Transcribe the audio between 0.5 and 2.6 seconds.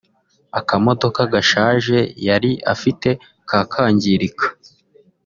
akamodoka gashaje yari